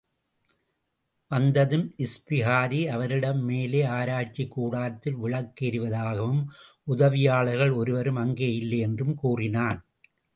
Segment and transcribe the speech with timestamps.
[1.31, 6.41] வந்ததும் இஸ்பிகாரி அவனிடம் மேலே ஆராய்ச்சிக் கூடாரத்தில் விளக்கு எரிவதாகவும்,
[6.87, 9.79] உதவியாளர்கள் ஒருவரும் அங்கே இல்லை என்றும் கூறினான்.